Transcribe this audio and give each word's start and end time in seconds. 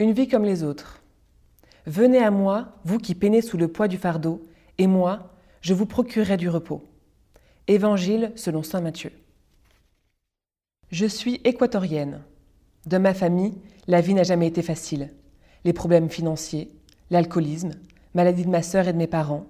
Une 0.00 0.12
vie 0.12 0.28
comme 0.28 0.46
les 0.46 0.62
autres. 0.62 1.02
Venez 1.84 2.22
à 2.22 2.30
moi, 2.30 2.78
vous 2.84 2.96
qui 2.96 3.14
peinez 3.14 3.42
sous 3.42 3.58
le 3.58 3.68
poids 3.68 3.86
du 3.86 3.98
fardeau, 3.98 4.40
et 4.78 4.86
moi, 4.86 5.34
je 5.60 5.74
vous 5.74 5.84
procurerai 5.84 6.38
du 6.38 6.48
repos. 6.48 6.88
Évangile 7.68 8.32
selon 8.34 8.62
Saint 8.62 8.80
Matthieu. 8.80 9.12
Je 10.90 11.04
suis 11.04 11.42
équatorienne. 11.44 12.22
De 12.86 12.96
ma 12.96 13.12
famille, 13.12 13.58
la 13.88 14.00
vie 14.00 14.14
n'a 14.14 14.22
jamais 14.22 14.46
été 14.46 14.62
facile. 14.62 15.10
Les 15.66 15.74
problèmes 15.74 16.08
financiers, 16.08 16.74
l'alcoolisme, 17.10 17.72
maladie 18.14 18.46
de 18.46 18.50
ma 18.50 18.62
sœur 18.62 18.88
et 18.88 18.94
de 18.94 18.98
mes 18.98 19.06
parents. 19.06 19.44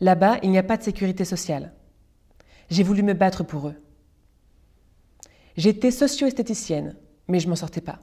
Là-bas, 0.00 0.36
il 0.42 0.50
n'y 0.50 0.58
a 0.58 0.62
pas 0.62 0.76
de 0.76 0.82
sécurité 0.82 1.24
sociale. 1.24 1.72
J'ai 2.68 2.82
voulu 2.82 3.02
me 3.02 3.14
battre 3.14 3.42
pour 3.42 3.68
eux. 3.68 3.76
J'étais 5.56 5.90
socio-esthéticienne, 5.90 6.94
mais 7.26 7.40
je 7.40 7.48
m'en 7.48 7.56
sortais 7.56 7.80
pas. 7.80 8.00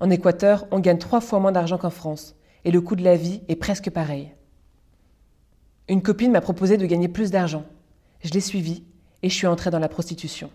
En 0.00 0.10
Équateur, 0.10 0.66
on 0.70 0.78
gagne 0.78 0.98
trois 0.98 1.20
fois 1.20 1.40
moins 1.40 1.52
d'argent 1.52 1.78
qu'en 1.78 1.90
France, 1.90 2.34
et 2.64 2.70
le 2.70 2.80
coût 2.80 2.96
de 2.96 3.04
la 3.04 3.16
vie 3.16 3.40
est 3.48 3.56
presque 3.56 3.90
pareil. 3.90 4.32
Une 5.88 6.02
copine 6.02 6.32
m'a 6.32 6.40
proposé 6.40 6.76
de 6.76 6.86
gagner 6.86 7.08
plus 7.08 7.30
d'argent. 7.30 7.64
Je 8.22 8.30
l'ai 8.30 8.40
suivie 8.40 8.84
et 9.22 9.30
je 9.30 9.34
suis 9.34 9.46
entrée 9.46 9.70
dans 9.70 9.78
la 9.78 9.88
prostitution. 9.88 10.50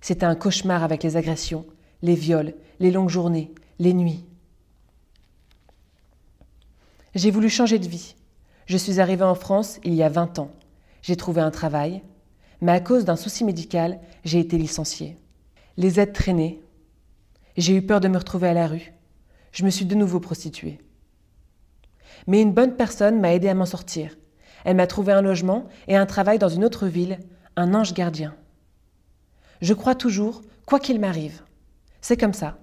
C'était 0.00 0.26
un 0.26 0.34
cauchemar 0.34 0.82
avec 0.82 1.02
les 1.02 1.16
agressions, 1.16 1.64
les 2.02 2.14
viols, 2.14 2.54
les 2.80 2.90
longues 2.90 3.08
journées, 3.08 3.52
les 3.78 3.94
nuits. 3.94 4.24
J'ai 7.14 7.30
voulu 7.30 7.48
changer 7.48 7.78
de 7.78 7.88
vie. 7.88 8.14
Je 8.66 8.76
suis 8.76 9.00
arrivée 9.00 9.24
en 9.24 9.34
France 9.34 9.78
il 9.84 9.94
y 9.94 10.02
a 10.02 10.08
20 10.08 10.38
ans. 10.38 10.50
J'ai 11.02 11.16
trouvé 11.16 11.40
un 11.40 11.50
travail, 11.50 12.02
mais 12.60 12.72
à 12.72 12.80
cause 12.80 13.04
d'un 13.04 13.16
souci 13.16 13.44
médical, 13.44 14.00
j'ai 14.24 14.40
été 14.40 14.58
licenciée. 14.58 15.16
Les 15.76 16.00
aides 16.00 16.12
traînaient. 16.12 16.60
J'ai 17.56 17.74
eu 17.76 17.82
peur 17.82 18.00
de 18.00 18.08
me 18.08 18.18
retrouver 18.18 18.48
à 18.48 18.54
la 18.54 18.66
rue. 18.66 18.92
Je 19.52 19.64
me 19.64 19.70
suis 19.70 19.86
de 19.86 19.94
nouveau 19.94 20.20
prostituée. 20.20 20.78
Mais 22.26 22.42
une 22.42 22.52
bonne 22.52 22.76
personne 22.76 23.20
m'a 23.20 23.32
aidé 23.32 23.48
à 23.48 23.54
m'en 23.54 23.66
sortir. 23.66 24.16
Elle 24.64 24.76
m'a 24.76 24.86
trouvé 24.86 25.12
un 25.12 25.22
logement 25.22 25.66
et 25.88 25.96
un 25.96 26.06
travail 26.06 26.38
dans 26.38 26.48
une 26.48 26.64
autre 26.64 26.86
ville, 26.86 27.18
un 27.56 27.72
ange 27.74 27.94
gardien. 27.94 28.34
Je 29.62 29.74
crois 29.74 29.94
toujours, 29.94 30.42
quoi 30.66 30.80
qu'il 30.80 31.00
m'arrive. 31.00 31.42
C'est 32.00 32.16
comme 32.16 32.34
ça. 32.34 32.58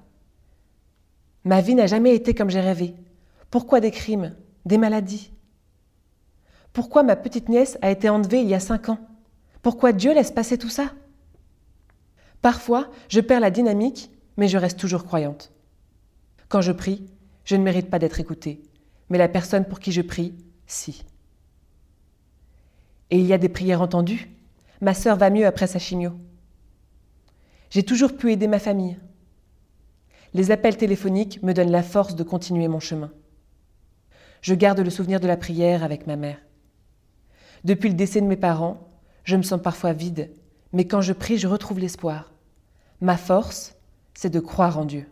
Ma 1.44 1.62
vie 1.62 1.76
n'a 1.76 1.88
jamais 1.88 2.16
été 2.16 2.34
comme 2.36 2.50
j'ai 2.50 2.62
rêvé. 2.62 2.94
Pourquoi 3.50 3.80
des 3.80 3.92
crimes 3.92 4.36
des 4.66 4.78
maladies? 4.78 5.32
Pourquoi 6.72 7.04
ma 7.04 7.16
petite 7.16 7.50
nièce 7.50 7.78
a 7.82 7.92
été 7.92 8.10
enlevée 8.10 8.42
il 8.42 8.48
y 8.48 8.54
a 8.54 8.60
cinq 8.60 8.90
ans? 8.90 9.00
Pourquoi 9.62 9.92
Dieu 9.92 10.14
laisse 10.14 10.32
passer 10.32 10.58
tout 10.58 10.70
ça? 10.70 10.92
Parfois, 12.42 12.90
je 13.10 13.22
perds 13.22 13.40
la 13.40 13.52
dynamique, 13.52 14.10
mais 14.38 14.48
je 14.48 14.58
reste 14.58 14.80
toujours 14.80 15.06
croyante. 15.06 15.52
Quand 16.50 16.62
je 16.62 16.72
prie, 16.72 17.06
je 17.46 17.56
ne 17.56 17.64
mérite 17.64 17.90
pas 17.90 18.00
d'être 18.00 18.20
écoutée, 18.20 18.62
mais 19.10 19.18
la 19.18 19.28
personne 19.28 19.66
pour 19.66 19.80
qui 19.80 19.92
je 19.92 20.02
prie, 20.02 20.34
si. 20.68 21.04
Et 23.10 23.20
il 23.20 23.26
y 23.26 23.34
a 23.34 23.38
des 23.38 23.50
prières 23.50 23.82
entendues? 23.82 24.30
Ma 24.82 24.94
sœur 24.94 25.18
va 25.18 25.30
mieux 25.30 25.46
après 25.46 25.68
sa 25.68 25.80
chimio. 25.80 26.12
J'ai 27.70 27.84
toujours 27.84 28.16
pu 28.16 28.32
aider 28.32 28.48
ma 28.48 28.60
famille. 28.60 28.98
Les 30.34 30.52
appels 30.52 30.78
téléphoniques 30.78 31.42
me 31.44 31.54
donnent 31.54 31.72
la 31.72 31.84
force 31.84 32.16
de 32.16 32.24
continuer 32.24 32.68
mon 32.68 32.80
chemin 32.80 33.12
je 34.44 34.54
garde 34.54 34.82
le 34.82 34.90
souvenir 34.90 35.20
de 35.22 35.28
la 35.28 35.38
prière 35.38 35.84
avec 35.84 36.06
ma 36.06 36.18
mère. 36.18 36.38
Depuis 37.64 37.88
le 37.90 37.96
décès 37.96 38.20
de 38.20 38.28
mes 38.28 38.36
parents, 38.36 38.90
je 39.24 39.38
me 39.38 39.42
sens 39.42 39.60
parfois 39.60 39.94
vide, 39.94 40.32
mais 40.74 40.86
quand 40.86 41.00
je 41.00 41.14
prie, 41.14 41.38
je 41.38 41.48
retrouve 41.48 41.80
l'espoir. 41.80 42.34
Ma 43.00 43.16
force, 43.16 43.74
c'est 44.24 44.30
de 44.30 44.40
croire 44.40 44.78
en 44.78 44.86
Dieu. 44.86 45.06